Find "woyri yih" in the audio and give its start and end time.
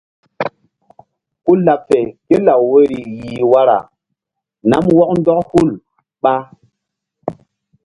2.69-3.41